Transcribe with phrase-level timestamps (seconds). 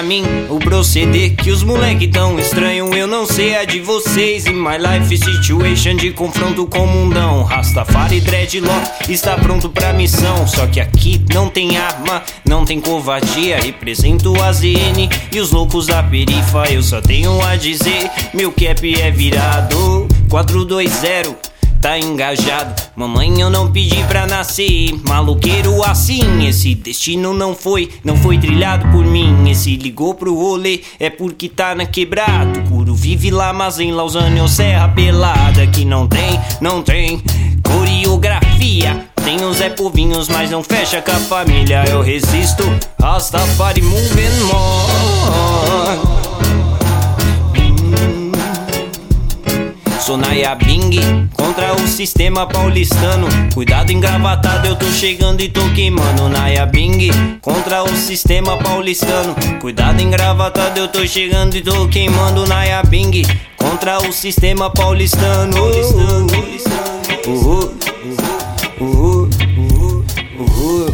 [0.00, 2.94] mim o proceder que os moleque tão estranho.
[2.94, 4.46] Eu não sei a de vocês.
[4.46, 7.42] In my life situation de confronto com o mundão.
[7.42, 10.46] Rastafari dreadlock está pronto pra missão.
[10.46, 13.58] Só que aqui não tem arma, não tem covardia.
[13.58, 16.70] Represento a ZN e os loucos da perifa.
[16.70, 20.06] Eu só tenho a dizer: meu cap é virado.
[20.28, 21.49] 420
[21.80, 22.74] tá engajado.
[22.94, 26.46] Mamãe, eu não pedi pra nascer, maluqueiro assim.
[26.46, 29.50] Esse destino não foi, não foi trilhado por mim.
[29.50, 32.60] Esse ligou pro rolê, é porque tá na quebrado.
[32.68, 35.66] Curo vive lá, mas em Lausanne ou Serra Pelada.
[35.66, 37.22] Que não tem, não tem
[37.62, 39.08] coreografia.
[39.24, 41.84] Tem os Zé Povinhos, mas não fecha com a família.
[41.88, 42.64] Eu resisto,
[43.00, 44.39] Rastafari moving
[50.40, 53.28] Sou Naya Bing contra o sistema paulistano.
[53.52, 56.30] Cuidado engravatado, eu tô chegando e tô queimando.
[56.30, 57.10] Naya Bing
[57.42, 59.36] contra o sistema paulistano.
[59.60, 62.46] Cuidado engravatado, eu tô chegando e tô queimando.
[62.46, 63.22] Naya Bing
[63.58, 65.58] contra o sistema paulistano.
[67.26, 67.74] Uhul,
[68.80, 69.28] uhul,
[70.38, 70.86] uhul,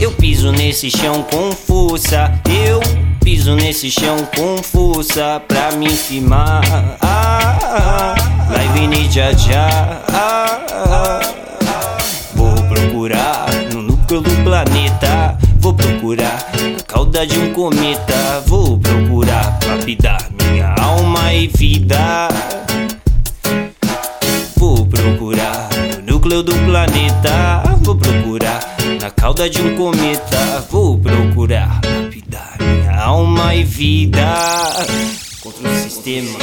[0.00, 2.32] eu piso nesse chão com força.
[2.48, 2.80] Eu
[3.26, 6.62] piso nesse chão com força pra me firmar.
[7.00, 8.14] Ah, ah,
[8.52, 10.00] live ninja já.
[10.12, 11.20] Ah,
[12.36, 15.36] vou procurar no núcleo do planeta.
[15.58, 16.38] Vou procurar
[16.72, 18.44] na cauda de um cometa.
[18.46, 22.28] Vou procurar lapidar minha alma e vida.
[24.56, 27.64] Vou procurar no núcleo do planeta.
[27.82, 28.60] Vou procurar
[29.02, 30.64] na cauda de um cometa.
[30.70, 31.80] Vou procurar
[33.06, 34.34] alma e vida
[35.40, 36.38] contra o sistema.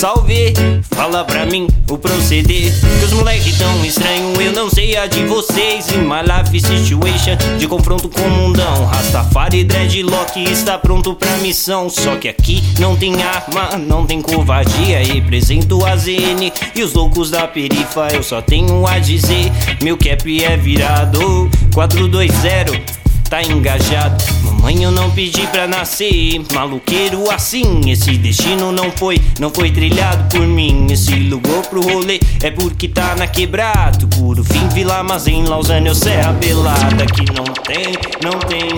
[0.00, 0.54] Salve,
[0.90, 2.72] fala pra mim o proceder.
[2.98, 5.90] Que os moleque tão estranho, eu não sei a de vocês.
[5.90, 8.86] In my life situation de confronto com o mundão.
[8.86, 11.90] Rastafari dreadlock está pronto pra missão.
[11.90, 15.04] Só que aqui não tem arma, não tem covardia.
[15.04, 18.08] Represento a ZN e os loucos da perifa.
[18.10, 22.99] Eu só tenho a dizer: meu cap é virado 420
[23.30, 24.22] tá engajado.
[24.42, 27.88] Mamãe, eu não pedi pra nascer, maluqueiro assim.
[27.88, 30.88] Esse destino não foi, não foi trilhado por mim.
[30.90, 34.08] Esse lugar pro rolê é porque tá na quebrado.
[34.08, 37.06] Puro fim, Vila, mas em Lausanne ou Serra Pelada.
[37.06, 38.68] Que não tem, não tem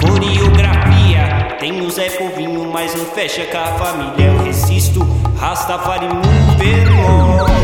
[0.00, 1.56] coreografia.
[1.60, 4.26] Tem o Zé Povinho, mas não fecha com a família.
[4.26, 5.06] Eu resisto,
[5.38, 7.59] Rastafari moving on.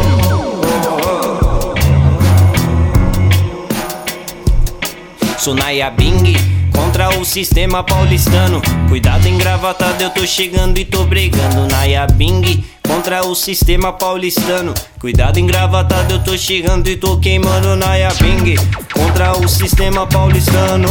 [5.46, 6.34] Sou Naya Bing
[6.74, 8.60] contra o sistema paulistano.
[8.88, 11.68] Cuidado engravatado, eu tô chegando e tô brigando.
[11.70, 14.74] Naya Bing contra o sistema paulistano.
[14.98, 17.76] Cuidado engravatado, eu tô chegando e tô queimando.
[17.76, 18.56] Naya Bing
[18.92, 20.88] contra o sistema paulistano.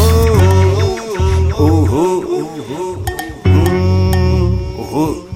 [1.60, 2.50] Uhul,
[3.46, 5.30] hum, uhul.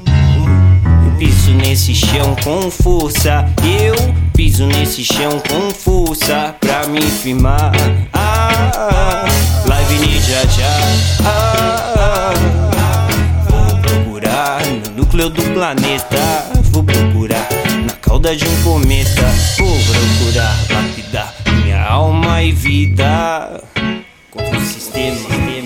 [1.06, 3.46] Eu piso nesse chão com força.
[3.66, 7.74] Eu piso nesse chão com força pra me firmar.
[8.14, 9.26] Ah,
[9.68, 10.80] live ninja já.
[11.26, 12.34] Ah,
[13.50, 16.18] vou procurar no núcleo do planeta.
[16.72, 17.50] Vou procurar
[17.86, 19.28] na cauda de um cometa.
[19.58, 23.62] Vou procurar lapidar minha alma e vida
[24.32, 25.18] contra o sistema.